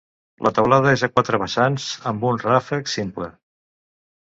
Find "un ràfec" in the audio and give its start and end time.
2.33-2.93